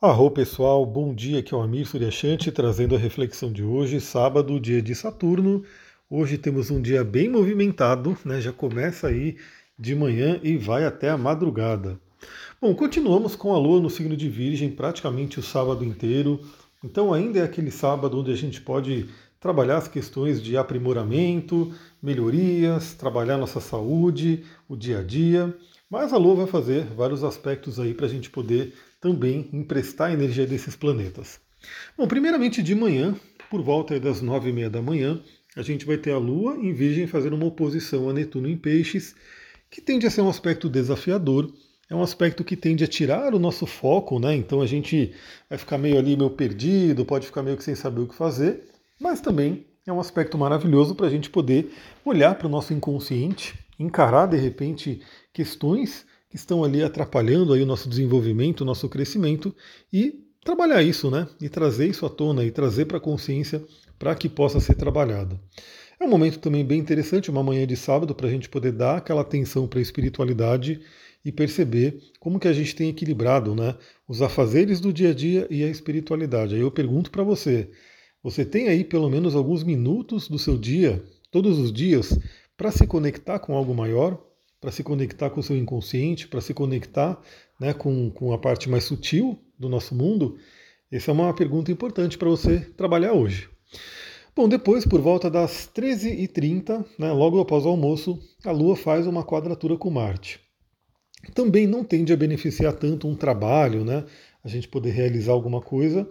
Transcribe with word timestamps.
Arro 0.00 0.30
pessoal, 0.30 0.86
bom 0.86 1.12
dia, 1.12 1.40
aqui 1.40 1.52
é 1.52 1.56
o 1.56 1.60
Amir 1.60 1.84
Suryashanti 1.84 2.52
trazendo 2.52 2.94
a 2.94 2.98
reflexão 2.98 3.52
de 3.52 3.64
hoje, 3.64 4.00
sábado, 4.00 4.60
dia 4.60 4.80
de 4.80 4.94
Saturno. 4.94 5.64
Hoje 6.08 6.38
temos 6.38 6.70
um 6.70 6.80
dia 6.80 7.02
bem 7.02 7.28
movimentado, 7.28 8.16
né? 8.24 8.40
já 8.40 8.52
começa 8.52 9.08
aí 9.08 9.36
de 9.76 9.96
manhã 9.96 10.38
e 10.40 10.56
vai 10.56 10.84
até 10.84 11.10
a 11.10 11.18
madrugada. 11.18 11.98
Bom, 12.60 12.72
continuamos 12.76 13.34
com 13.34 13.52
a 13.52 13.58
Lua 13.58 13.80
no 13.80 13.90
signo 13.90 14.16
de 14.16 14.28
Virgem 14.28 14.70
praticamente 14.70 15.40
o 15.40 15.42
sábado 15.42 15.84
inteiro, 15.84 16.38
então 16.84 17.12
ainda 17.12 17.40
é 17.40 17.42
aquele 17.42 17.72
sábado 17.72 18.20
onde 18.20 18.30
a 18.30 18.36
gente 18.36 18.60
pode 18.60 19.08
trabalhar 19.40 19.78
as 19.78 19.88
questões 19.88 20.40
de 20.40 20.56
aprimoramento, 20.56 21.74
melhorias, 22.00 22.94
trabalhar 22.94 23.36
nossa 23.36 23.58
saúde, 23.58 24.44
o 24.68 24.76
dia 24.76 25.00
a 25.00 25.02
dia, 25.02 25.52
mas 25.90 26.12
a 26.12 26.16
Lua 26.16 26.36
vai 26.36 26.46
fazer 26.46 26.84
vários 26.84 27.24
aspectos 27.24 27.80
aí 27.80 27.94
para 27.94 28.06
a 28.06 28.08
gente 28.08 28.30
poder 28.30 28.74
também 29.00 29.48
emprestar 29.52 30.12
energia 30.12 30.46
desses 30.46 30.76
planetas. 30.76 31.40
Bom, 31.96 32.06
primeiramente 32.06 32.62
de 32.62 32.74
manhã, 32.74 33.14
por 33.50 33.62
volta 33.62 33.98
das 33.98 34.20
nove 34.20 34.50
e 34.50 34.52
meia 34.52 34.70
da 34.70 34.82
manhã, 34.82 35.20
a 35.56 35.62
gente 35.62 35.84
vai 35.84 35.96
ter 35.96 36.12
a 36.12 36.18
Lua 36.18 36.56
em 36.56 36.72
Virgem 36.72 37.06
fazendo 37.06 37.34
uma 37.34 37.46
oposição 37.46 38.08
a 38.08 38.12
Netuno 38.12 38.48
em 38.48 38.56
Peixes, 38.56 39.14
que 39.70 39.80
tende 39.80 40.06
a 40.06 40.10
ser 40.10 40.20
um 40.20 40.28
aspecto 40.28 40.68
desafiador, 40.68 41.52
é 41.90 41.94
um 41.94 42.02
aspecto 42.02 42.44
que 42.44 42.56
tende 42.56 42.84
a 42.84 42.86
tirar 42.86 43.34
o 43.34 43.38
nosso 43.38 43.66
foco, 43.66 44.18
né? 44.18 44.34
Então 44.34 44.60
a 44.60 44.66
gente 44.66 45.14
vai 45.48 45.58
ficar 45.58 45.78
meio 45.78 45.98
ali, 45.98 46.16
meio 46.16 46.30
perdido, 46.30 47.04
pode 47.04 47.26
ficar 47.26 47.42
meio 47.42 47.56
que 47.56 47.64
sem 47.64 47.74
saber 47.74 48.02
o 48.02 48.06
que 48.06 48.14
fazer, 48.14 48.68
mas 49.00 49.20
também 49.20 49.66
é 49.86 49.92
um 49.92 50.00
aspecto 50.00 50.36
maravilhoso 50.36 50.94
para 50.94 51.06
a 51.06 51.10
gente 51.10 51.30
poder 51.30 51.72
olhar 52.04 52.34
para 52.34 52.46
o 52.46 52.50
nosso 52.50 52.74
inconsciente, 52.74 53.58
encarar 53.78 54.26
de 54.26 54.36
repente 54.36 55.00
questões 55.32 56.04
que 56.28 56.36
estão 56.36 56.62
ali 56.62 56.82
atrapalhando 56.82 57.52
aí 57.52 57.62
o 57.62 57.66
nosso 57.66 57.88
desenvolvimento, 57.88 58.60
o 58.60 58.64
nosso 58.64 58.88
crescimento 58.88 59.54
e 59.92 60.24
trabalhar 60.44 60.82
isso, 60.82 61.10
né? 61.10 61.26
E 61.40 61.48
trazer 61.48 61.88
isso 61.88 62.06
à 62.06 62.10
tona 62.10 62.44
e 62.44 62.50
trazer 62.50 62.86
para 62.86 62.98
a 62.98 63.00
consciência 63.00 63.62
para 63.98 64.14
que 64.14 64.28
possa 64.28 64.60
ser 64.60 64.74
trabalhado. 64.74 65.38
É 66.00 66.04
um 66.04 66.08
momento 66.08 66.38
também 66.38 66.64
bem 66.64 66.78
interessante, 66.78 67.30
uma 67.30 67.42
manhã 67.42 67.66
de 67.66 67.76
sábado, 67.76 68.14
para 68.14 68.28
a 68.28 68.30
gente 68.30 68.48
poder 68.48 68.72
dar 68.72 68.98
aquela 68.98 69.22
atenção 69.22 69.66
para 69.66 69.80
a 69.80 69.82
espiritualidade 69.82 70.80
e 71.24 71.32
perceber 71.32 71.98
como 72.20 72.38
que 72.38 72.46
a 72.46 72.52
gente 72.52 72.74
tem 72.76 72.88
equilibrado 72.88 73.54
né, 73.54 73.74
os 74.06 74.22
afazeres 74.22 74.80
do 74.80 74.92
dia 74.92 75.10
a 75.10 75.14
dia 75.14 75.46
e 75.50 75.64
a 75.64 75.68
espiritualidade. 75.68 76.54
Aí 76.54 76.60
eu 76.60 76.70
pergunto 76.70 77.10
para 77.10 77.24
você, 77.24 77.68
você 78.22 78.44
tem 78.44 78.68
aí 78.68 78.84
pelo 78.84 79.10
menos 79.10 79.34
alguns 79.34 79.64
minutos 79.64 80.28
do 80.28 80.38
seu 80.38 80.56
dia, 80.56 81.02
todos 81.30 81.58
os 81.58 81.72
dias, 81.72 82.16
para 82.56 82.70
se 82.70 82.86
conectar 82.86 83.40
com 83.40 83.54
algo 83.54 83.74
maior, 83.74 84.22
para 84.60 84.70
se 84.70 84.82
conectar 84.82 85.30
com 85.30 85.40
o 85.40 85.42
seu 85.42 85.56
inconsciente, 85.56 86.28
para 86.28 86.40
se 86.40 86.52
conectar 86.52 87.20
né, 87.60 87.72
com, 87.72 88.10
com 88.10 88.32
a 88.32 88.38
parte 88.38 88.68
mais 88.68 88.84
sutil 88.84 89.38
do 89.58 89.68
nosso 89.68 89.94
mundo? 89.94 90.36
Essa 90.90 91.10
é 91.10 91.14
uma 91.14 91.34
pergunta 91.34 91.70
importante 91.70 92.16
para 92.16 92.28
você 92.28 92.60
trabalhar 92.76 93.12
hoje. 93.12 93.48
Bom, 94.34 94.48
depois, 94.48 94.86
por 94.86 95.00
volta 95.00 95.28
das 95.28 95.68
13h30, 95.74 96.84
né, 96.98 97.12
logo 97.12 97.40
após 97.40 97.66
o 97.66 97.68
almoço, 97.68 98.18
a 98.44 98.52
Lua 98.52 98.76
faz 98.76 99.06
uma 99.06 99.24
quadratura 99.24 99.76
com 99.76 99.90
Marte. 99.90 100.40
Também 101.34 101.66
não 101.66 101.82
tende 101.82 102.12
a 102.12 102.16
beneficiar 102.16 102.72
tanto 102.72 103.08
um 103.08 103.16
trabalho, 103.16 103.84
né, 103.84 104.04
a 104.44 104.48
gente 104.48 104.68
poder 104.68 104.90
realizar 104.90 105.32
alguma 105.32 105.60
coisa, 105.60 106.08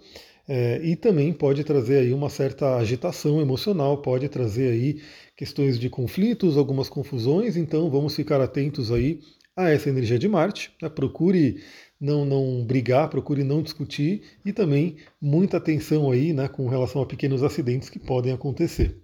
é, 0.48 0.80
e 0.82 0.96
também 0.96 1.34
pode 1.34 1.64
trazer 1.64 2.00
aí 2.00 2.14
uma 2.14 2.30
certa 2.30 2.78
agitação 2.78 3.42
emocional, 3.42 3.98
pode 3.98 4.30
trazer 4.30 4.72
aí 4.72 5.02
questões 5.36 5.78
de 5.78 5.90
conflitos, 5.90 6.58
algumas 6.58 6.88
confusões, 6.88 7.58
então 7.58 7.90
vamos 7.90 8.16
ficar 8.16 8.40
atentos 8.40 8.92
aí 8.92 9.20
a 9.56 9.70
essa 9.70 9.90
energia 9.90 10.18
de 10.18 10.28
Marte. 10.28 10.72
Né? 10.82 10.88
Procure 10.88 11.62
não, 12.00 12.24
não 12.24 12.64
brigar, 12.64 13.10
procure 13.10 13.44
não 13.44 13.62
discutir 13.62 14.22
e 14.46 14.54
também 14.54 14.98
muita 15.20 15.58
atenção 15.58 16.12
aí 16.12 16.32
né, 16.32 16.48
com 16.48 16.68
relação 16.68 17.02
a 17.02 17.06
pequenos 17.06 17.44
acidentes 17.44 17.90
que 17.90 18.00
podem 18.00 18.32
acontecer. 18.32 19.02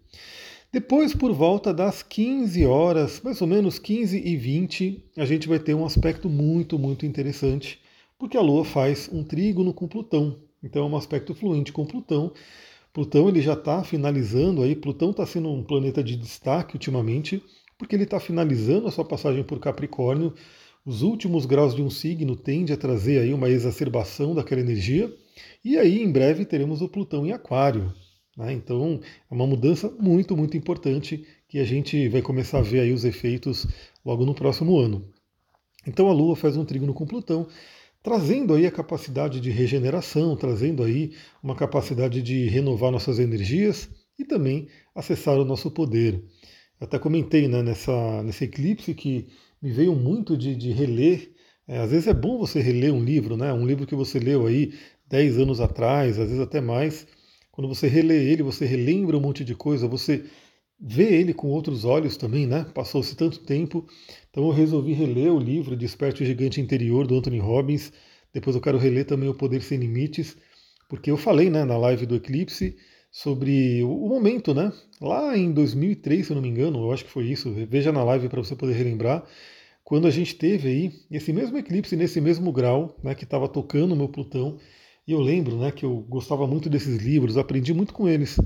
Depois, 0.71 1.13
por 1.13 1.31
volta 1.33 1.71
das 1.73 2.01
15 2.01 2.65
horas, 2.65 3.21
mais 3.21 3.39
ou 3.41 3.47
menos 3.47 3.77
15 3.77 4.17
e 4.17 4.35
20, 4.35 5.03
a 5.17 5.25
gente 5.25 5.47
vai 5.47 5.59
ter 5.59 5.75
um 5.75 5.85
aspecto 5.85 6.29
muito, 6.29 6.79
muito 6.79 7.05
interessante, 7.05 7.79
porque 8.17 8.37
a 8.37 8.41
Lua 8.41 8.65
faz 8.65 9.07
um 9.11 9.23
trígono 9.23 9.71
com 9.73 9.87
Plutão. 9.87 10.39
Então 10.63 10.85
é 10.85 10.87
um 10.87 10.95
aspecto 10.95 11.35
fluente 11.35 11.73
com 11.73 11.85
Plutão. 11.85 12.31
Plutão 12.93 13.27
ele 13.27 13.41
já 13.41 13.53
está 13.53 13.83
finalizando 13.83 14.61
aí, 14.61 14.75
Plutão 14.75 15.11
está 15.11 15.25
sendo 15.25 15.51
um 15.51 15.63
planeta 15.63 16.03
de 16.03 16.15
destaque 16.15 16.75
ultimamente, 16.75 17.43
porque 17.77 17.95
ele 17.95 18.03
está 18.03 18.19
finalizando 18.19 18.87
a 18.87 18.91
sua 18.91 19.03
passagem 19.03 19.43
por 19.43 19.59
Capricórnio. 19.59 20.33
Os 20.85 21.01
últimos 21.01 21.45
graus 21.45 21.75
de 21.75 21.81
um 21.81 21.89
signo 21.89 22.35
tende 22.35 22.71
a 22.71 22.77
trazer 22.77 23.19
aí 23.19 23.33
uma 23.33 23.49
exacerbação 23.49 24.35
daquela 24.35 24.61
energia. 24.61 25.11
E 25.65 25.77
aí, 25.77 26.01
em 26.01 26.11
breve, 26.11 26.45
teremos 26.45 26.81
o 26.81 26.89
Plutão 26.89 27.25
em 27.25 27.31
Aquário. 27.31 27.91
Né? 28.37 28.53
Então, 28.53 28.99
é 29.29 29.33
uma 29.33 29.47
mudança 29.47 29.89
muito, 29.99 30.35
muito 30.35 30.57
importante 30.57 31.25
que 31.47 31.59
a 31.59 31.63
gente 31.63 32.07
vai 32.09 32.21
começar 32.21 32.59
a 32.59 32.63
ver 32.63 32.81
aí 32.81 32.91
os 32.91 33.05
efeitos 33.05 33.65
logo 34.05 34.25
no 34.25 34.35
próximo 34.35 34.77
ano. 34.77 35.07
Então, 35.87 36.09
a 36.09 36.13
Lua 36.13 36.35
faz 36.35 36.57
um 36.57 36.65
trígono 36.65 36.93
com 36.93 37.07
Plutão 37.07 37.47
trazendo 38.03 38.53
aí 38.53 38.67
a 38.67 38.71
capacidade 38.71 39.39
de 39.39 39.49
regeneração, 39.49 40.35
trazendo 40.35 40.83
aí 40.83 41.13
uma 41.41 41.55
capacidade 41.55 42.21
de 42.21 42.47
renovar 42.49 42.91
nossas 42.91 43.17
energias 43.17 43.89
e 44.19 44.25
também 44.25 44.67
acessar 44.93 45.37
o 45.39 45.45
nosso 45.45 45.71
poder. 45.71 46.21
Até 46.79 46.99
comentei 46.99 47.47
né, 47.47 47.63
nessa, 47.63 48.21
nesse 48.23 48.43
eclipse 48.43 48.93
que 48.93 49.29
me 49.61 49.71
veio 49.71 49.95
muito 49.95 50.35
de, 50.37 50.53
de 50.53 50.71
reler. 50.73 51.31
É, 51.65 51.77
às 51.77 51.91
vezes 51.91 52.07
é 52.07 52.13
bom 52.13 52.37
você 52.37 52.59
reler 52.59 52.93
um 52.93 53.01
livro, 53.01 53.37
né, 53.37 53.53
um 53.53 53.65
livro 53.65 53.87
que 53.87 53.95
você 53.95 54.19
leu 54.19 54.45
aí 54.45 54.73
10 55.07 55.39
anos 55.39 55.61
atrás, 55.61 56.19
às 56.19 56.27
vezes 56.27 56.41
até 56.41 56.59
mais. 56.59 57.07
Quando 57.53 57.69
você 57.69 57.87
relê 57.87 58.31
ele, 58.31 58.43
você 58.43 58.65
relembra 58.65 59.15
um 59.15 59.21
monte 59.21 59.45
de 59.45 59.55
coisa, 59.55 59.87
você 59.87 60.25
vê 60.85 61.15
ele 61.15 61.33
com 61.33 61.47
outros 61.47 61.85
olhos 61.85 62.17
também, 62.17 62.45
né? 62.45 62.65
Passou-se 62.73 63.15
tanto 63.15 63.39
tempo. 63.39 63.87
Então 64.29 64.43
eu 64.43 64.51
resolvi 64.51 64.91
reler 64.91 65.31
o 65.31 65.39
livro 65.39 65.77
Desperte 65.77 66.23
o 66.23 66.25
Gigante 66.25 66.59
Interior, 66.59 67.07
do 67.07 67.15
Anthony 67.15 67.39
Robbins. 67.39 67.93
Depois 68.33 68.55
eu 68.55 68.61
quero 68.61 68.77
reler 68.77 69.05
também 69.05 69.29
O 69.29 69.33
Poder 69.33 69.61
Sem 69.61 69.77
Limites, 69.77 70.35
porque 70.89 71.09
eu 71.09 71.15
falei 71.15 71.49
né, 71.49 71.63
na 71.63 71.77
live 71.77 72.05
do 72.05 72.15
Eclipse 72.15 72.75
sobre 73.09 73.81
o 73.83 74.09
momento, 74.09 74.53
né? 74.53 74.73
Lá 74.99 75.37
em 75.37 75.53
2003, 75.53 76.25
se 76.25 76.31
eu 76.31 76.35
não 76.35 76.41
me 76.41 76.49
engano, 76.49 76.79
eu 76.79 76.91
acho 76.91 77.05
que 77.05 77.11
foi 77.11 77.25
isso. 77.27 77.53
Veja 77.69 77.91
na 77.91 78.03
live 78.03 78.27
para 78.27 78.43
você 78.43 78.55
poder 78.55 78.73
relembrar. 78.73 79.23
Quando 79.85 80.07
a 80.07 80.11
gente 80.11 80.35
teve 80.35 80.67
aí 80.67 80.91
esse 81.11 81.31
mesmo 81.31 81.57
eclipse 81.57 81.95
nesse 81.95 82.19
mesmo 82.19 82.51
grau, 82.51 82.97
né, 83.03 83.15
que 83.15 83.23
estava 83.23 83.47
tocando 83.47 83.93
o 83.93 83.95
meu 83.95 84.09
Plutão, 84.09 84.57
e 85.07 85.11
eu 85.11 85.19
lembro, 85.19 85.57
né, 85.57 85.71
que 85.71 85.85
eu 85.85 85.97
gostava 86.09 86.47
muito 86.47 86.69
desses 86.69 86.97
livros, 86.97 87.37
aprendi 87.37 87.73
muito 87.73 87.93
com 87.93 88.07
eles. 88.07 88.37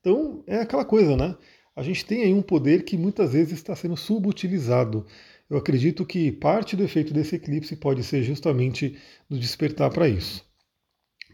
Então 0.00 0.42
é 0.46 0.56
aquela 0.56 0.84
coisa, 0.84 1.16
né? 1.16 1.36
A 1.76 1.82
gente 1.82 2.06
tem 2.06 2.22
aí 2.22 2.32
um 2.32 2.40
poder 2.40 2.84
que 2.84 2.96
muitas 2.96 3.34
vezes 3.34 3.52
está 3.52 3.76
sendo 3.76 3.98
subutilizado. 3.98 5.06
Eu 5.48 5.58
acredito 5.58 6.06
que 6.06 6.32
parte 6.32 6.74
do 6.74 6.82
efeito 6.82 7.12
desse 7.12 7.36
eclipse 7.36 7.76
pode 7.76 8.02
ser 8.02 8.22
justamente 8.22 8.96
no 9.28 9.38
despertar 9.38 9.90
para 9.90 10.08
isso. 10.08 10.42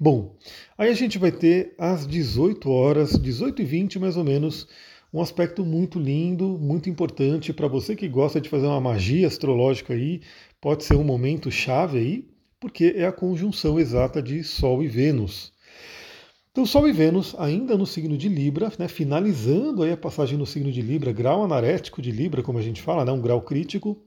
Bom, 0.00 0.36
aí 0.76 0.90
a 0.90 0.94
gente 0.94 1.16
vai 1.16 1.30
ter 1.30 1.74
às 1.78 2.04
18 2.04 2.68
horas, 2.68 3.16
18 3.16 3.62
e 3.62 3.64
20 3.64 3.98
mais 4.00 4.16
ou 4.16 4.24
menos, 4.24 4.66
um 5.14 5.20
aspecto 5.20 5.64
muito 5.64 6.00
lindo, 6.00 6.58
muito 6.58 6.90
importante 6.90 7.52
para 7.52 7.68
você 7.68 7.94
que 7.94 8.08
gosta 8.08 8.40
de 8.40 8.48
fazer 8.48 8.66
uma 8.66 8.80
magia 8.80 9.28
astrológica 9.28 9.94
aí, 9.94 10.22
pode 10.60 10.82
ser 10.82 10.96
um 10.96 11.04
momento 11.04 11.52
chave 11.52 11.98
aí, 11.98 12.28
porque 12.58 12.94
é 12.96 13.06
a 13.06 13.12
conjunção 13.12 13.78
exata 13.78 14.20
de 14.20 14.42
Sol 14.42 14.82
e 14.82 14.88
Vênus. 14.88 15.52
Então, 16.52 16.66
Sol 16.66 16.86
e 16.86 16.92
Vênus, 16.92 17.34
ainda 17.38 17.78
no 17.78 17.86
signo 17.86 18.14
de 18.14 18.28
Libra, 18.28 18.70
né, 18.78 18.86
finalizando 18.86 19.82
aí 19.82 19.90
a 19.90 19.96
passagem 19.96 20.36
no 20.36 20.44
signo 20.44 20.70
de 20.70 20.82
Libra, 20.82 21.10
grau 21.10 21.42
anarético 21.42 22.02
de 22.02 22.10
Libra, 22.10 22.42
como 22.42 22.58
a 22.58 22.62
gente 22.62 22.82
fala, 22.82 23.06
né, 23.06 23.10
um 23.10 23.22
grau 23.22 23.40
crítico, 23.40 24.04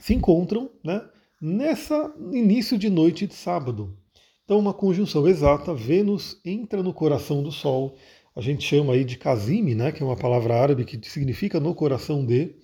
se 0.00 0.14
encontram 0.14 0.70
né, 0.84 1.02
nessa 1.42 2.14
início 2.32 2.78
de 2.78 2.88
noite 2.88 3.26
de 3.26 3.34
sábado. 3.34 3.98
Então, 4.44 4.60
uma 4.60 4.72
conjunção 4.72 5.26
exata, 5.26 5.74
Vênus 5.74 6.40
entra 6.44 6.84
no 6.84 6.94
coração 6.94 7.42
do 7.42 7.50
Sol, 7.50 7.96
a 8.36 8.40
gente 8.40 8.62
chama 8.62 8.92
aí 8.92 9.04
de 9.04 9.18
Casime, 9.18 9.74
né, 9.74 9.90
que 9.90 10.00
é 10.00 10.06
uma 10.06 10.16
palavra 10.16 10.54
árabe 10.54 10.84
que 10.84 11.00
significa 11.10 11.58
no 11.58 11.74
coração 11.74 12.24
de. 12.24 12.54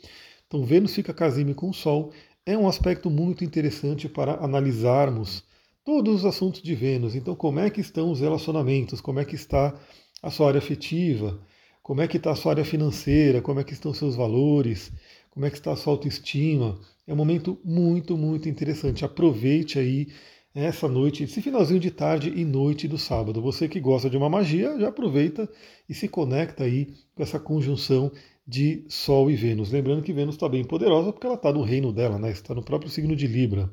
Então, 0.47 0.65
Vênus 0.65 0.95
fica 0.95 1.13
Casime 1.13 1.55
com 1.55 1.71
o 1.71 1.75
Sol, 1.75 2.13
é 2.47 2.57
um 2.57 2.69
aspecto 2.69 3.11
muito 3.11 3.43
interessante 3.43 4.09
para 4.09 4.35
analisarmos 4.35 5.43
todos 5.85 6.17
os 6.17 6.25
assuntos 6.25 6.63
de 6.63 6.75
Vênus. 6.75 7.15
Então, 7.15 7.35
como 7.35 7.61
é 7.61 7.71
que 7.71 7.81
estão 7.81 8.11
os 8.11 8.21
relacionamentos? 8.21 9.01
Como 9.01 9.21
é 9.21 9.25
que 9.25 9.35
está 9.35 9.75
a 10.23 10.31
sua 10.31 10.49
área 10.49 10.59
afetiva? 10.59 11.41
Como 11.83 12.01
é 12.01 12.07
que 12.07 12.17
está 12.17 12.31
a 12.31 12.37
sua 12.37 12.53
área 12.53 12.65
financeira? 12.65 13.43
Como 13.43 13.59
é 13.61 13.65
que 13.65 13.73
estão 13.73 13.93
seus 13.93 14.15
valores? 14.15 14.93
Como 15.31 15.45
é 15.47 15.51
que 15.51 15.57
está 15.57 15.73
a 15.73 15.77
sua 15.77 15.93
autoestima? 15.95 16.79
É 17.07 17.13
um 17.13 17.17
momento 17.17 17.59
muito, 17.65 18.17
muito 18.17 18.49
interessante. 18.49 19.05
Aproveite 19.05 19.79
aí 19.79 20.09
essa 20.55 20.87
noite, 20.87 21.25
esse 21.25 21.41
finalzinho 21.41 21.81
de 21.81 21.91
tarde 21.91 22.33
e 22.37 22.45
noite 22.45 22.87
do 22.87 22.99
sábado. 22.99 23.41
Você 23.41 23.67
que 23.69 23.81
gosta 23.81 24.09
de 24.09 24.17
uma 24.17 24.29
magia, 24.29 24.79
já 24.79 24.89
aproveita 24.89 25.49
e 25.89 25.95
se 25.95 26.07
conecta 26.07 26.65
aí 26.65 26.95
com 27.15 27.23
essa 27.23 27.41
conjunção 27.41 28.13
de 28.47 28.85
Sol 28.89 29.31
e 29.31 29.35
Vênus. 29.35 29.73
Lembrando 29.73 30.03
que 30.03 30.13
Vênus 30.13 30.35
está 30.35 30.49
bem 30.49 30.65
poderosa 30.65 31.13
porque 31.13 31.27
ela 31.27 31.37
está 31.37 31.53
no 31.53 31.63
reino 31.63 31.93
dela, 31.93 32.19
né? 32.19 32.31
está 32.31 32.55
no 32.55 32.63
próprio 32.63 32.91
signo 32.91 33.17
de 33.17 33.27
Libra. 33.27 33.71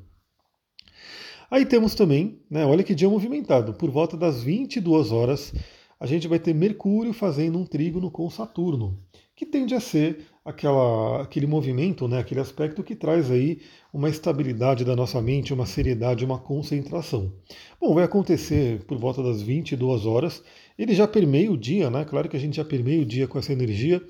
Aí 1.49 1.65
temos 1.65 1.95
também, 1.95 2.39
né, 2.49 2.65
olha 2.65 2.83
que 2.83 2.93
dia 2.93 3.09
movimentado, 3.09 3.73
por 3.73 3.89
volta 3.89 4.15
das 4.15 4.43
22 4.43 5.11
horas, 5.11 5.53
a 5.99 6.05
gente 6.05 6.27
vai 6.27 6.39
ter 6.39 6.53
Mercúrio 6.53 7.11
fazendo 7.11 7.57
um 7.57 7.65
trígono 7.65 8.11
com 8.11 8.29
Saturno, 8.29 8.99
que 9.35 9.45
tende 9.45 9.73
a 9.73 9.79
ser 9.79 10.25
aquela, 10.45 11.21
aquele 11.21 11.47
movimento, 11.47 12.07
né, 12.07 12.19
aquele 12.19 12.39
aspecto 12.39 12.83
que 12.83 12.95
traz 12.95 13.31
aí 13.31 13.59
uma 13.93 14.09
estabilidade 14.09 14.85
da 14.85 14.95
nossa 14.95 15.21
mente, 15.21 15.53
uma 15.53 15.65
seriedade, 15.65 16.23
uma 16.23 16.37
concentração. 16.37 17.33
Bom, 17.81 17.93
vai 17.93 18.03
acontecer 18.03 18.83
por 18.85 18.97
volta 18.97 19.23
das 19.23 19.41
22 19.41 20.05
horas. 20.05 20.43
Ele 20.77 20.93
já 20.93 21.07
permeia 21.07 21.51
o 21.51 21.57
dia, 21.57 21.89
né? 21.89 22.05
Claro 22.05 22.29
que 22.29 22.37
a 22.37 22.39
gente 22.39 22.57
já 22.57 22.65
permeia 22.65 23.01
o 23.01 23.05
dia 23.05 23.27
com 23.27 23.39
essa 23.39 23.51
energia. 23.51 24.01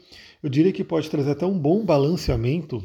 Eu 0.43 0.49
diria 0.49 0.71
que 0.71 0.83
pode 0.83 1.09
trazer 1.09 1.31
até 1.31 1.45
um 1.45 1.57
bom 1.57 1.85
balanceamento 1.85 2.83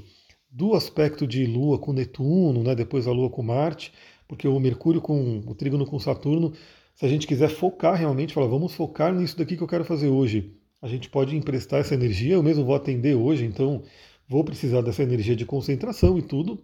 do 0.51 0.75
aspecto 0.75 1.27
de 1.27 1.45
Lua 1.47 1.79
com 1.79 1.93
Netuno, 1.93 2.63
né? 2.63 2.77
depois 2.77 3.09
a 3.09 3.13
Lua 3.13 3.29
com 3.29 3.43
Marte, 3.43 3.93
porque 4.29 4.49
o 4.49 4.59
Mercúrio 4.59 5.01
com 5.01 5.43
o 5.47 5.55
trígono 5.55 5.87
com 5.87 5.99
Saturno, 5.99 6.53
se 6.95 7.05
a 7.05 7.09
gente 7.09 7.27
quiser 7.27 7.49
focar 7.49 7.95
realmente, 7.95 8.35
falar, 8.35 8.47
vamos 8.47 8.75
focar 8.75 9.13
nisso 9.13 9.37
daqui 9.37 9.57
que 9.57 9.63
eu 9.63 9.69
quero 9.69 9.85
fazer 9.85 10.09
hoje, 10.09 10.55
a 10.81 10.89
gente 10.89 11.09
pode 11.09 11.37
emprestar 11.37 11.81
essa 11.81 11.95
energia, 11.95 12.35
eu 12.35 12.43
mesmo 12.43 12.65
vou 12.65 12.75
atender 12.75 13.15
hoje, 13.15 13.45
então 13.45 13.83
vou 14.29 14.45
precisar 14.45 14.83
dessa 14.83 15.03
energia 15.03 15.35
de 15.35 15.47
concentração 15.47 16.19
e 16.19 16.23
tudo. 16.23 16.63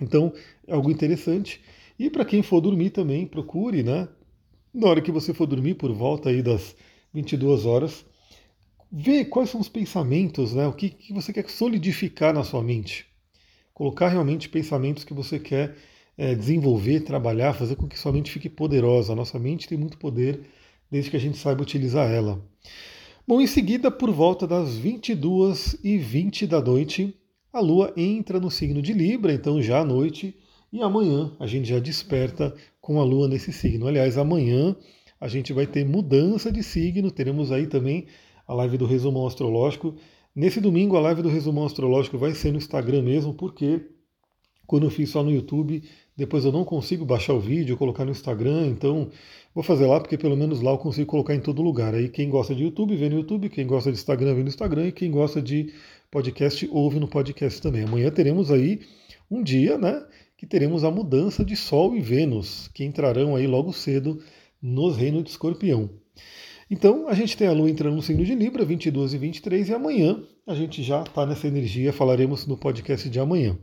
Então, 0.00 0.32
é 0.66 0.74
algo 0.74 0.90
interessante. 0.90 1.60
E 1.98 2.08
para 2.08 2.24
quem 2.24 2.42
for 2.42 2.60
dormir 2.60 2.90
também, 2.90 3.26
procure, 3.26 3.82
né? 3.82 4.08
Na 4.72 4.88
hora 4.88 5.00
que 5.00 5.10
você 5.10 5.34
for 5.34 5.46
dormir, 5.46 5.74
por 5.74 5.92
volta 5.92 6.30
aí 6.30 6.42
das 6.42 6.76
22 7.12 7.66
horas, 7.66 8.04
ver 8.90 9.26
quais 9.26 9.50
são 9.50 9.60
os 9.60 9.68
pensamentos, 9.68 10.54
né? 10.54 10.66
O 10.66 10.72
que, 10.72 10.90
que 10.90 11.12
você 11.12 11.32
quer 11.32 11.48
solidificar 11.48 12.32
na 12.32 12.44
sua 12.44 12.62
mente. 12.62 13.06
Colocar 13.74 14.08
realmente 14.08 14.48
pensamentos 14.48 15.04
que 15.04 15.14
você 15.14 15.38
quer 15.38 15.76
é, 16.20 16.34
desenvolver, 16.34 17.00
trabalhar, 17.00 17.54
fazer 17.54 17.76
com 17.76 17.88
que 17.88 17.98
sua 17.98 18.12
mente 18.12 18.30
fique 18.30 18.50
poderosa. 18.50 19.14
A 19.14 19.16
nossa 19.16 19.38
mente 19.38 19.66
tem 19.66 19.78
muito 19.78 19.96
poder 19.96 20.42
desde 20.90 21.10
que 21.10 21.16
a 21.16 21.20
gente 21.20 21.38
saiba 21.38 21.62
utilizar 21.62 22.10
ela. 22.10 22.44
Bom, 23.26 23.40
em 23.40 23.46
seguida, 23.46 23.90
por 23.90 24.10
volta 24.10 24.46
das 24.46 24.76
22 24.76 25.78
e 25.82 25.96
20 25.96 26.46
da 26.46 26.60
noite, 26.60 27.14
a 27.50 27.58
Lua 27.58 27.94
entra 27.96 28.38
no 28.38 28.50
signo 28.50 28.82
de 28.82 28.92
Libra, 28.92 29.32
então 29.32 29.62
já 29.62 29.80
à 29.80 29.84
noite, 29.84 30.36
e 30.70 30.82
amanhã 30.82 31.32
a 31.40 31.46
gente 31.46 31.66
já 31.66 31.78
desperta 31.78 32.54
com 32.82 33.00
a 33.00 33.04
Lua 33.04 33.26
nesse 33.26 33.50
signo. 33.50 33.86
Aliás, 33.86 34.18
amanhã 34.18 34.76
a 35.18 35.26
gente 35.26 35.54
vai 35.54 35.66
ter 35.66 35.86
mudança 35.86 36.52
de 36.52 36.62
signo, 36.62 37.10
teremos 37.10 37.50
aí 37.50 37.66
também 37.66 38.04
a 38.46 38.52
live 38.52 38.76
do 38.76 38.84
resumão 38.84 39.26
astrológico. 39.26 39.94
Nesse 40.36 40.60
domingo, 40.60 40.98
a 40.98 41.00
live 41.00 41.22
do 41.22 41.30
resumão 41.30 41.64
astrológico 41.64 42.18
vai 42.18 42.34
ser 42.34 42.52
no 42.52 42.58
Instagram 42.58 43.00
mesmo, 43.00 43.32
porque 43.32 43.86
quando 44.70 44.84
eu 44.84 44.90
fiz 44.90 45.10
só 45.10 45.24
no 45.24 45.32
YouTube, 45.32 45.82
depois 46.20 46.44
eu 46.44 46.52
não 46.52 46.64
consigo 46.66 47.02
baixar 47.02 47.32
o 47.32 47.40
vídeo, 47.40 47.78
colocar 47.78 48.04
no 48.04 48.10
Instagram, 48.10 48.66
então 48.66 49.08
vou 49.54 49.64
fazer 49.64 49.86
lá, 49.86 49.98
porque 49.98 50.18
pelo 50.18 50.36
menos 50.36 50.60
lá 50.60 50.70
eu 50.70 50.76
consigo 50.76 51.06
colocar 51.06 51.34
em 51.34 51.40
todo 51.40 51.62
lugar. 51.62 51.94
Aí 51.94 52.10
quem 52.10 52.28
gosta 52.28 52.54
de 52.54 52.62
YouTube, 52.62 52.94
vê 52.94 53.08
no 53.08 53.16
YouTube, 53.16 53.48
quem 53.48 53.66
gosta 53.66 53.90
de 53.90 53.96
Instagram, 53.96 54.34
vê 54.34 54.42
no 54.42 54.48
Instagram, 54.50 54.88
e 54.88 54.92
quem 54.92 55.10
gosta 55.10 55.40
de 55.40 55.72
podcast, 56.10 56.68
ouve 56.70 57.00
no 57.00 57.08
podcast 57.08 57.62
também. 57.62 57.84
Amanhã 57.84 58.10
teremos 58.10 58.50
aí 58.50 58.80
um 59.30 59.42
dia, 59.42 59.78
né, 59.78 60.04
que 60.36 60.46
teremos 60.46 60.84
a 60.84 60.90
mudança 60.90 61.42
de 61.42 61.56
Sol 61.56 61.96
e 61.96 62.00
Vênus, 62.00 62.68
que 62.74 62.84
entrarão 62.84 63.34
aí 63.34 63.46
logo 63.46 63.72
cedo 63.72 64.22
nos 64.60 64.98
reinos 64.98 65.24
de 65.24 65.30
Escorpião. 65.30 65.88
Então, 66.70 67.08
a 67.08 67.14
gente 67.14 67.34
tem 67.34 67.48
a 67.48 67.52
Lua 67.52 67.70
entrando 67.70 67.96
no 67.96 68.02
signo 68.02 68.26
de 68.26 68.34
Libra, 68.34 68.62
22 68.62 69.14
e 69.14 69.18
23, 69.18 69.70
e 69.70 69.72
amanhã 69.72 70.22
a 70.46 70.54
gente 70.54 70.82
já 70.82 71.00
está 71.00 71.24
nessa 71.24 71.48
energia, 71.48 71.94
falaremos 71.94 72.46
no 72.46 72.58
podcast 72.58 73.08
de 73.08 73.18
amanhã. 73.18 73.58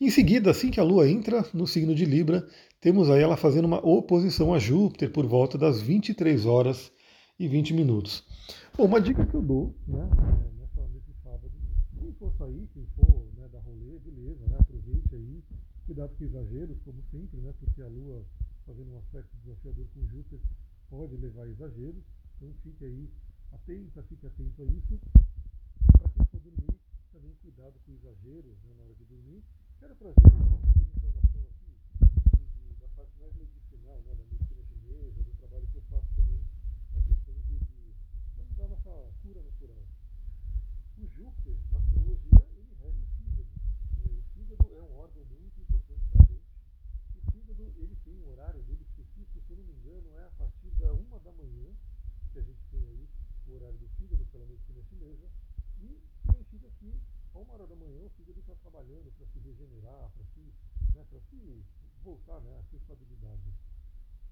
Em 0.00 0.10
seguida, 0.10 0.52
assim 0.52 0.70
que 0.70 0.78
a 0.78 0.84
Lua 0.84 1.10
entra 1.10 1.44
no 1.52 1.66
signo 1.66 1.92
de 1.92 2.04
Libra, 2.04 2.46
temos 2.80 3.10
aí 3.10 3.20
ela 3.20 3.36
fazendo 3.36 3.64
uma 3.64 3.84
oposição 3.84 4.54
a 4.54 4.58
Júpiter 4.60 5.10
por 5.10 5.26
volta 5.26 5.58
das 5.58 5.80
23 5.80 6.46
horas 6.46 6.92
e 7.36 7.48
20 7.48 7.74
minutos. 7.74 8.22
Bom, 8.76 8.84
uma 8.84 9.00
dica 9.00 9.26
que 9.26 9.34
eu 9.34 9.42
dou, 9.42 9.74
né, 9.88 10.08
nessa, 10.56 10.86
nesse 10.94 11.12
sábado, 11.20 11.50
quem 11.98 12.12
for 12.12 12.32
sair, 12.38 12.68
quem 12.72 12.86
for 12.94 13.26
né, 13.36 13.48
dar 13.52 13.58
rolê, 13.58 13.98
beleza, 13.98 14.46
né, 14.46 14.56
aproveite 14.60 15.16
aí, 15.16 15.42
cuidado 15.84 16.14
com 16.16 16.24
exageros, 16.24 16.78
como 16.84 17.02
sempre, 17.10 17.40
né, 17.40 17.52
porque 17.58 17.82
a 17.82 17.88
Lua 17.88 18.24
fazendo 18.64 18.92
um 18.92 18.98
aspecto 18.98 19.34
desafiador 19.42 19.84
com 19.92 20.06
Júpiter 20.06 20.38
pode 20.88 21.16
levar 21.16 21.42
a 21.42 21.48
exageros, 21.48 22.04
então 22.36 22.54
fique 22.62 22.84
aí 22.84 23.10
atenta, 23.50 24.00
fique 24.04 24.24
atento 24.24 24.62
a 24.62 24.64
isso. 24.64 25.00
Para 25.98 26.08
quem 26.10 26.24
for 26.30 26.40
dormir, 26.40 26.78
também 27.12 27.34
cuidado 27.42 27.74
com 27.84 27.92
exageros 27.92 28.54
né, 28.62 28.74
na 28.76 28.84
hora 28.84 28.94
de 28.94 29.04
dormir. 29.04 29.42
Quero 29.78 29.94
trazer 29.94 30.26
uma 30.26 30.58
informação 30.90 31.40
aqui 31.46 31.70
da 32.80 32.88
parte 32.96 33.14
mais 33.20 33.32
medicinal, 33.36 34.02
né, 34.02 34.12
da 34.12 34.24
medicina 34.24 34.62
chinesa, 34.64 35.22
do 35.22 35.32
trabalho 35.38 35.68
que 35.68 35.76
eu 35.76 35.82
faço 35.82 36.08
também, 36.16 36.42
a 36.96 37.00
questão 37.00 37.34
de, 37.46 37.58
de, 37.60 37.94
da 38.56 38.66
nossa 38.66 38.90
cura 39.22 39.40
natural. 39.40 39.86
O 40.98 41.06
Júpiter, 41.06 41.56
na 41.70 41.78
astrologia, 41.78 42.44
ele 42.58 42.74
rege 42.80 42.98
o 42.98 43.06
fígado. 43.22 43.48
O 44.02 44.22
fígado 44.34 44.74
é 44.74 44.82
um 44.82 44.98
órgão 44.98 45.24
muito 45.26 45.60
importante 45.60 46.04
para 46.10 46.22
a 46.22 46.26
gente. 46.26 46.50
O 47.14 47.30
fígado 47.30 47.72
ele 47.76 47.96
tem 48.04 48.16
um 48.18 48.30
horário 48.30 48.60
dele 48.64 48.82
específico, 48.82 49.40
se 49.46 49.52
eu 49.52 49.58
não 49.58 49.64
me 49.64 49.74
engano, 49.74 50.10
é 50.18 50.24
a 50.26 50.30
partir 50.30 50.70
da 50.72 50.92
uma 50.92 51.20
da 51.20 51.30
manhã, 51.30 51.70
que 52.32 52.40
a 52.40 52.42
gente 52.42 52.60
tem 52.72 52.84
aí 52.84 53.08
o 53.46 53.54
horário 53.54 53.78
do 53.78 53.88
fígado 53.90 54.26
pela 54.26 54.44
medicina 54.44 54.82
chinesa, 54.82 55.30
e 55.78 56.02
significa 56.26 56.68
que 56.80 57.00
a 57.38 57.40
uma 57.40 57.54
hora 57.54 57.66
da 57.68 57.76
manhã 57.76 58.02
o 58.02 58.10
fígado 58.10 58.40
está 58.40 58.52
trabalhando 58.56 59.12
para 59.14 59.26
se 59.26 59.38
regenerar, 59.38 60.10
para 60.10 60.24
se, 60.34 60.42
né, 60.92 61.06
se 61.30 61.62
voltar 62.02 62.40
né, 62.40 62.58
a 62.58 62.62
sua 62.64 62.78
estabilidade. 62.78 63.54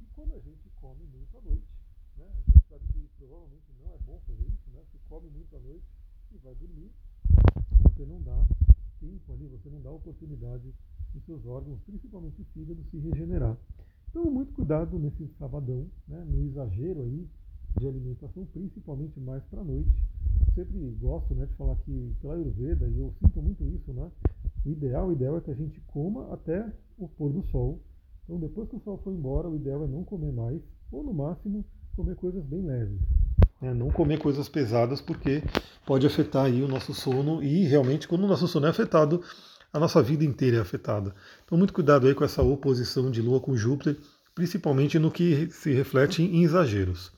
E 0.00 0.06
quando 0.06 0.35
a 0.35 0.41
gente 0.41 0.69
come 0.81 1.06
muito 1.06 1.38
à 1.38 1.41
noite, 1.41 1.70
né, 2.17 2.26
a 2.26 2.50
gente 2.50 2.67
sabe 2.69 2.85
que 2.88 3.08
provavelmente 3.17 3.70
não 3.79 3.94
é 3.94 3.99
bom 3.99 4.19
fazer 4.26 4.43
isso, 4.43 4.70
né, 4.75 4.82
se 4.91 4.99
come 5.08 5.31
muito 5.31 5.55
à 5.55 5.61
noite 5.61 5.87
e 6.32 6.38
vai 6.38 6.55
dormir, 6.56 6.91
você 7.85 8.05
não 8.05 8.20
dá 8.23 8.44
tempo 8.99 9.32
ali, 9.32 9.47
você 9.47 9.69
não 9.70 9.81
dá 9.81 9.91
oportunidade 9.93 10.75
dos 11.14 11.25
seus 11.25 11.47
órgãos, 11.47 11.79
principalmente 11.87 12.43
o 12.43 12.44
fígado, 12.47 12.82
se 12.91 12.99
regenerar. 12.99 13.56
Então, 14.11 14.29
muito 14.29 14.53
cuidado 14.53 14.99
nesse 14.99 15.29
sabadão, 15.38 15.88
né, 16.08 16.25
no 16.25 16.43
exagero 16.43 17.03
aí 17.03 17.29
de 17.79 17.87
alimentação, 17.87 18.47
principalmente 18.47 19.20
mais 19.20 19.44
para 19.44 19.61
a 19.61 19.64
noite. 19.64 19.94
Sempre 20.56 20.97
gosto 20.99 21.35
né, 21.35 21.44
de 21.44 21.53
falar 21.53 21.76
que 21.85 22.17
pela 22.23 22.32
Ayurveda, 22.32 22.88
e 22.88 22.99
eu 22.99 23.14
sinto 23.20 23.43
muito 23.43 23.62
isso, 23.62 23.93
né, 23.93 24.11
o 24.64 24.70
ideal, 24.70 25.08
o 25.08 25.12
ideal 25.12 25.37
é 25.37 25.41
que 25.43 25.50
a 25.50 25.55
gente 25.55 25.79
coma 25.87 26.32
até 26.32 26.67
o 26.97 27.06
pôr 27.06 27.31
do 27.31 27.43
sol. 27.50 27.79
Então, 28.25 28.41
depois 28.41 28.67
que 28.70 28.76
o 28.76 28.81
sol 28.81 28.99
for 29.05 29.12
embora, 29.12 29.50
o 29.50 29.55
ideal 29.55 29.85
é 29.85 29.87
não 29.87 30.03
comer 30.03 30.32
mais, 30.32 30.62
ou 30.91 31.05
no 31.05 31.13
máximo, 31.13 31.63
comer 31.94 32.17
coisas 32.17 32.43
bem 32.46 32.63
leves. 32.63 32.98
É, 33.60 33.75
não 33.75 33.91
comer 33.91 34.19
coisas 34.19 34.48
pesadas, 34.48 34.98
porque 35.03 35.43
pode 35.84 36.06
afetar 36.06 36.46
aí 36.46 36.63
o 36.63 36.69
nosso 36.69 36.94
sono, 36.94 37.43
e 37.43 37.65
realmente, 37.65 38.08
quando 38.08 38.25
o 38.25 38.27
nosso 38.27 38.48
sono 38.48 38.65
é 38.65 38.70
afetado, 38.70 39.22
a 39.70 39.79
nossa 39.79 40.03
vida 40.03 40.25
inteira 40.25 40.56
é 40.56 40.60
afetada. 40.60 41.15
Então, 41.44 41.58
muito 41.58 41.75
cuidado 41.75 42.06
aí 42.06 42.15
com 42.15 42.25
essa 42.25 42.43
oposição 42.43 43.10
de 43.10 43.20
Lua 43.20 43.41
com 43.41 43.55
Júpiter, 43.55 43.98
principalmente 44.34 44.98
no 44.98 45.10
que 45.10 45.51
se 45.51 45.70
reflete 45.75 46.22
em 46.22 46.44
exageros. 46.44 47.13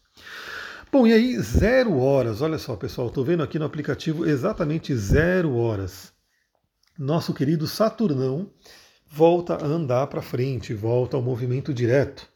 Bom, 0.90 1.06
e 1.06 1.12
aí, 1.12 1.38
zero 1.38 1.98
horas, 1.98 2.40
olha 2.40 2.56
só, 2.56 2.74
pessoal, 2.74 3.08
estou 3.08 3.22
vendo 3.22 3.42
aqui 3.42 3.58
no 3.58 3.66
aplicativo 3.66 4.26
exatamente 4.26 4.94
zero 4.96 5.54
horas. 5.54 6.14
Nosso 6.98 7.34
querido 7.34 7.66
Saturnão 7.66 8.50
volta 9.06 9.54
a 9.54 9.66
andar 9.66 10.06
para 10.06 10.22
frente, 10.22 10.72
volta 10.72 11.16
ao 11.16 11.22
movimento 11.22 11.74
direto. 11.74 12.26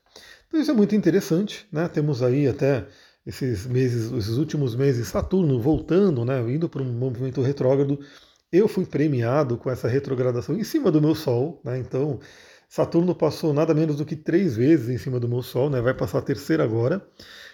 Então 0.47 0.61
isso 0.61 0.71
é 0.71 0.75
muito 0.75 0.95
interessante, 0.95 1.67
né? 1.73 1.89
Temos 1.89 2.23
aí 2.23 2.47
até 2.47 2.87
esses 3.25 3.67
meses, 3.67 4.13
esses 4.13 4.37
últimos 4.37 4.77
meses, 4.77 5.09
Saturno 5.09 5.59
voltando, 5.59 6.23
né? 6.23 6.39
Indo 6.43 6.69
para 6.69 6.83
um 6.83 6.93
movimento 6.93 7.41
retrógrado 7.41 7.99
eu 8.53 8.69
fui 8.69 8.85
premiado 8.85 9.57
com 9.57 9.71
essa 9.71 9.89
retrogradação 9.89 10.55
em 10.55 10.63
cima 10.63 10.91
do 10.91 11.01
meu 11.01 11.15
Sol, 11.15 11.61
né? 11.65 11.79
então 11.79 12.21
Saturno 12.73 13.15
passou 13.15 13.53
nada 13.53 13.75
menos 13.75 13.99
do 13.99 14.07
que 14.07 14.17
três 14.17 14.57
vezes 14.57 14.89
em 14.89 14.97
cima 14.97 15.21
do 15.21 15.29
meu 15.29 15.43
Sol, 15.43 15.69
né? 15.69 15.79
vai 15.83 15.93
passar 15.93 16.21
a 16.21 16.23
terceira 16.23 16.65
agora, 16.65 17.07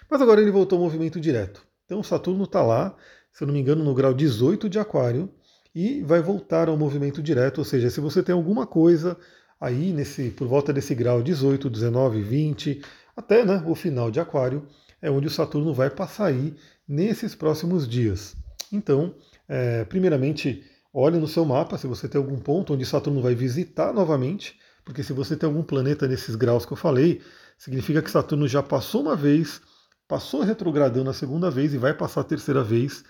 mas 0.09 0.21
agora 0.21 0.39
ele 0.39 0.49
voltou 0.49 0.77
ao 0.77 0.83
movimento 0.85 1.19
direto. 1.19 1.61
Então 1.83 2.01
Saturno 2.01 2.45
está 2.45 2.63
lá, 2.63 2.95
se 3.33 3.43
eu 3.43 3.47
não 3.47 3.53
me 3.53 3.59
engano, 3.59 3.83
no 3.83 3.93
grau 3.93 4.13
18 4.13 4.69
de 4.69 4.79
Aquário 4.79 5.29
e 5.75 6.01
vai 6.03 6.21
voltar 6.21 6.69
ao 6.69 6.77
movimento 6.77 7.21
direto, 7.21 7.57
ou 7.57 7.65
seja, 7.65 7.89
se 7.89 7.99
você 7.99 8.23
tem 8.23 8.33
alguma 8.33 8.65
coisa 8.65 9.17
aí 9.59 9.91
nesse 9.91 10.29
por 10.29 10.47
volta 10.47 10.71
desse 10.71 10.95
grau 10.95 11.21
18, 11.21 11.69
19, 11.69 12.21
20, 12.21 12.81
até 13.13 13.43
né, 13.43 13.61
o 13.67 13.75
final 13.75 14.09
de 14.09 14.21
Aquário, 14.21 14.65
é 15.01 15.11
onde 15.11 15.27
o 15.27 15.29
Saturno 15.29 15.73
vai 15.73 15.89
passar 15.89 16.27
aí 16.27 16.55
nesses 16.87 17.35
próximos 17.35 17.85
dias. 17.85 18.37
Então, 18.71 19.13
é, 19.49 19.83
primeiramente, 19.83 20.63
Olhe 20.91 21.19
no 21.19 21.27
seu 21.27 21.45
mapa 21.45 21.77
se 21.77 21.85
você 21.85 22.09
tem 22.09 22.19
algum 22.19 22.39
ponto 22.39 22.73
onde 22.73 22.83
Saturno 22.83 23.21
vai 23.21 23.35
visitar 23.35 23.93
novamente, 23.93 24.57
porque 24.85 25.03
se 25.03 25.13
você 25.13 25.35
tem 25.35 25.47
algum 25.47 25.63
planeta 25.63 26.07
nesses 26.07 26.35
graus 26.35 26.65
que 26.65 26.73
eu 26.73 26.77
falei, 26.77 27.21
significa 27.57 28.01
que 28.01 28.11
Saturno 28.11 28.47
já 28.47 28.63
passou 28.63 29.01
uma 29.01 29.15
vez, 29.15 29.61
passou 30.07 30.41
retrogradando 30.41 31.09
a 31.09 31.13
segunda 31.13 31.49
vez 31.51 31.73
e 31.73 31.77
vai 31.77 31.93
passar 31.93 32.21
a 32.21 32.23
terceira 32.23 32.63
vez. 32.63 33.03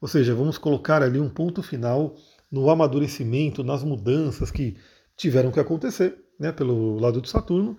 Ou 0.00 0.08
seja, 0.08 0.34
vamos 0.34 0.58
colocar 0.58 1.02
ali 1.02 1.18
um 1.20 1.30
ponto 1.30 1.62
final 1.62 2.16
no 2.50 2.68
amadurecimento, 2.68 3.64
nas 3.64 3.82
mudanças 3.82 4.50
que 4.50 4.76
tiveram 5.16 5.50
que 5.50 5.60
acontecer. 5.60 6.18
né, 6.38 6.50
pelo 6.52 6.98
lado 6.98 7.20
de 7.20 7.28
Saturno. 7.28 7.76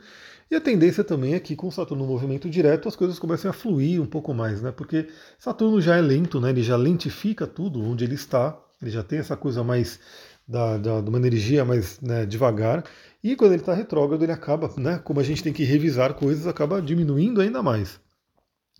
E 0.49 0.55
a 0.55 0.61
tendência 0.61 1.03
também 1.03 1.33
é 1.33 1.39
que 1.39 1.55
com 1.55 1.69
Saturno 1.71 2.05
no 2.05 2.09
movimento 2.11 2.49
direto 2.49 2.87
as 2.87 2.95
coisas 2.95 3.19
comecem 3.19 3.49
a 3.49 3.53
fluir 3.53 4.01
um 4.01 4.05
pouco 4.05 4.33
mais, 4.33 4.61
né? 4.61 4.71
Porque 4.71 5.07
Saturno 5.37 5.81
já 5.81 5.97
é 5.97 6.01
lento, 6.01 6.39
né? 6.39 6.49
Ele 6.51 6.63
já 6.63 6.77
lentifica 6.77 7.45
tudo 7.47 7.81
onde 7.81 8.03
ele 8.05 8.15
está, 8.15 8.57
ele 8.81 8.91
já 8.91 9.03
tem 9.03 9.19
essa 9.19 9.35
coisa 9.35 9.63
mais 9.63 9.99
da, 10.47 10.77
da, 10.77 11.01
de 11.01 11.09
uma 11.09 11.17
energia 11.17 11.65
mais 11.65 11.99
né, 12.01 12.25
devagar. 12.25 12.83
E 13.23 13.35
quando 13.35 13.53
ele 13.53 13.61
está 13.61 13.73
retrógrado, 13.73 14.21
ele 14.21 14.31
acaba, 14.31 14.69
né? 14.77 14.99
Como 14.99 15.19
a 15.19 15.23
gente 15.23 15.41
tem 15.41 15.53
que 15.53 15.63
revisar 15.63 16.13
coisas, 16.13 16.45
acaba 16.45 16.81
diminuindo 16.81 17.39
ainda 17.39 17.63
mais. 17.63 17.99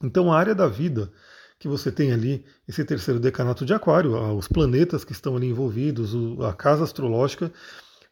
Então 0.04 0.32
a 0.32 0.38
área 0.38 0.54
da 0.54 0.68
vida 0.68 1.12
que 1.58 1.68
você 1.68 1.90
tem 1.90 2.12
ali, 2.12 2.44
esse 2.68 2.84
terceiro 2.84 3.22
decanato 3.22 3.66
de 3.66 3.74
Aquário, 3.74 4.18
os 4.36 4.50
planetas 4.50 5.06
que 5.06 5.14
estão 5.14 5.38
ali 5.38 5.48
envolvidos, 5.48 6.14
a 6.42 6.52
casa 6.52 6.84
astrológica, 6.84 7.54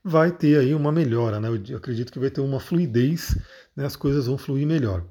vai 0.04 0.32
ter 0.32 0.58
aí 0.58 0.74
uma 0.74 0.92
melhora, 0.92 1.40
né? 1.40 1.50
Eu 1.68 1.78
acredito 1.78 2.12
que 2.12 2.20
vai 2.20 2.30
ter 2.30 2.42
uma 2.42 2.60
fluidez, 2.60 3.38
né? 3.76 3.86
as 3.86 3.96
coisas 3.96 4.26
vão 4.26 4.38
fluir 4.38 4.66
melhor. 4.66 5.04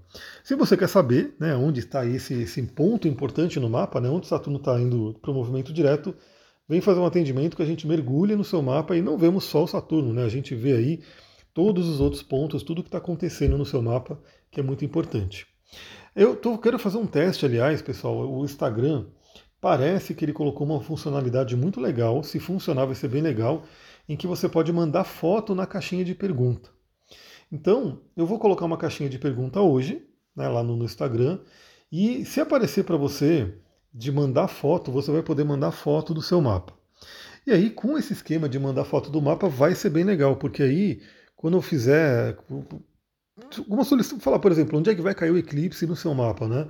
Se 0.43 0.55
você 0.55 0.77
quer 0.77 0.89
saber 0.89 1.35
né, 1.39 1.55
onde 1.55 1.81
está 1.81 2.05
esse, 2.07 2.35
esse 2.35 2.63
ponto 2.63 3.07
importante 3.07 3.61
no 3.61 3.69
mapa, 3.69 4.01
né, 4.01 4.09
onde 4.09 4.27
Saturno 4.27 4.59
está 4.59 4.81
indo 4.81 5.19
para 5.21 5.31
o 5.31 5.35
movimento 5.35 5.73
direto, 5.73 6.15
vem 6.71 6.81
fazer 6.81 7.01
um 7.01 7.05
atendimento 7.05 7.57
que 7.57 7.63
a 7.65 7.67
gente 7.67 7.85
mergulha 7.85 8.37
no 8.37 8.45
seu 8.45 8.63
mapa 8.63 8.97
e 8.97 9.03
não 9.03 9.19
vemos 9.19 9.43
só 9.43 9.65
o 9.65 9.67
Saturno, 9.67 10.13
né? 10.13 10.23
A 10.23 10.29
gente 10.29 10.55
vê 10.55 10.73
aí 10.73 11.03
todos 11.53 11.89
os 11.89 12.01
outros 12.01 12.23
pontos, 12.23 12.63
tudo 12.63 12.81
que 12.81 12.87
está 12.89 12.99
acontecendo 12.99 13.59
no 13.59 13.67
seu 13.67 13.83
mapa, 13.83 14.23
que 14.53 14.61
é 14.61 14.63
muito 14.63 14.85
importante. 14.85 15.49
Eu 16.15 16.37
tô, 16.37 16.57
quero 16.57 16.79
fazer 16.79 16.99
um 16.99 17.09
teste, 17.09 17.45
aliás, 17.45 17.83
pessoal. 17.83 18.31
O 18.31 18.45
Instagram 18.45 19.07
parece 19.61 20.15
que 20.15 20.25
ele 20.25 20.33
colocou 20.33 20.65
uma 20.65 20.81
funcionalidade 20.81 21.57
muito 21.57 21.81
legal. 21.81 22.23
Se 22.23 22.39
funcionar, 22.39 22.85
vai 22.85 22.95
ser 22.95 23.09
bem 23.09 23.21
legal 23.21 23.65
em 24.09 24.17
que 24.17 24.29
você 24.29 24.49
pode 24.49 24.73
mandar 24.73 25.03
foto 25.03 25.57
na 25.57 25.67
caixinha 25.67 26.05
de 26.05 26.15
pergunta. 26.15 26.71
Então, 27.51 28.01
eu 28.17 28.25
vou 28.25 28.39
colocar 28.39 28.65
uma 28.65 28.79
caixinha 28.79 29.11
de 29.11 29.19
pergunta 29.19 29.61
hoje, 29.61 30.07
né, 30.37 30.49
lá 30.49 30.63
no, 30.63 30.77
no 30.77 30.85
Instagram, 30.85 31.41
e 31.91 32.25
se 32.25 32.41
aparecer 32.41 32.85
para 32.85 32.97
você 32.97 33.53
de 33.93 34.13
mandar 34.13 34.49
foto, 34.49 34.93
você 34.93 35.11
vai 35.11 35.23
poder 35.23 35.45
mandar 35.45 35.73
foto 35.73 36.15
do 36.15 36.23
seu 36.23 36.41
mapa. 36.41 36.75
E 37.47 37.53
aí, 37.53 37.71
com 37.71 37.97
esse 37.99 38.13
esquema 38.13 38.49
de 38.49 38.59
mandar 38.59 38.85
foto 38.85 39.11
do 39.11 39.21
mapa, 39.21 39.49
vai 39.49 39.75
ser 39.75 39.91
bem 39.91 40.05
legal, 40.05 40.37
porque 40.37 40.63
aí, 40.63 41.03
quando 41.37 41.57
eu 41.57 41.63
fizer 41.63 42.37
uma 43.67 43.85
solicitação, 43.85 44.21
falar, 44.21 44.39
por 44.39 44.53
exemplo, 44.53 44.79
onde 44.79 44.91
é 44.91 44.95
que 44.95 45.01
vai 45.01 45.15
cair 45.15 45.31
o 45.31 45.39
eclipse 45.39 45.87
no 45.87 45.97
seu 45.97 46.15
mapa, 46.15 46.47
né? 46.47 46.69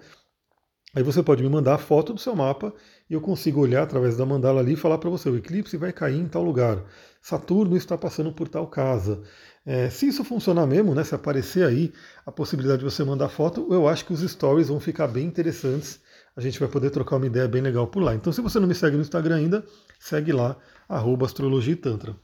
Aí 0.95 1.05
você 1.05 1.23
pode 1.23 1.43
me 1.43 1.49
mandar 1.49 1.75
a 1.75 1.79
foto 1.79 2.13
do 2.13 2.21
seu 2.21 2.35
mapa 2.35 2.75
e 3.09 3.15
eu 3.15 3.21
consigo 3.21 3.61
olhar 3.61 3.83
através 3.85 4.17
da 4.17 4.27
mandala 4.27 4.61
ali 4.61 4.73
e 4.73 4.77
falar 4.77 4.99
para 4.99 5.11
você: 5.11 5.29
o 5.29 5.37
eclipse 5.37 5.77
vai 5.77 5.93
cair 5.93 6.19
em 6.19 6.27
tal 6.29 6.43
lugar, 6.43 6.85
Saturno 7.23 7.77
está 7.77 7.97
passando 7.97 8.33
por 8.33 8.49
tal 8.49 8.67
casa. 8.67 9.23
É, 9.65 9.89
se 9.91 10.09
isso 10.09 10.25
funcionar 10.25 10.67
mesmo, 10.67 10.95
né, 10.95 11.05
se 11.05 11.15
aparecer 11.15 11.65
aí 11.65 11.93
a 12.27 12.33
possibilidade 12.33 12.81
de 12.81 12.85
você 12.85 13.05
mandar 13.05 13.29
foto, 13.29 13.69
eu 13.71 13.87
acho 13.87 14.05
que 14.05 14.13
os 14.13 14.21
stories 14.21 14.69
vão 14.69 14.81
ficar 14.81 15.07
bem 15.07 15.27
interessantes. 15.27 16.01
A 16.37 16.41
gente 16.41 16.59
vai 16.59 16.69
poder 16.69 16.91
trocar 16.91 17.17
uma 17.17 17.27
ideia 17.27 17.49
bem 17.49 17.61
legal 17.61 17.87
por 17.87 18.03
lá. 18.03 18.15
Então, 18.15 18.33
se 18.33 18.41
você 18.41 18.59
não 18.61 18.69
me 18.69 18.75
segue 18.75 18.97
no 18.97 19.03
Instagram 19.03 19.37
ainda, 19.37 19.65
segue 19.99 20.33
lá, 20.33 20.57
arroba 20.89 21.27
Astrologia 21.27 21.73
e 21.73 21.77
Tantra. 21.77 22.15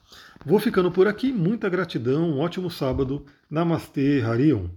Vou 0.44 0.58
ficando 0.58 0.90
por 0.90 1.08
aqui, 1.08 1.32
muita 1.32 1.68
gratidão, 1.68 2.30
um 2.30 2.40
ótimo 2.40 2.70
sábado. 2.70 3.25
Namastê, 3.50 4.22
Harion. 4.22 4.68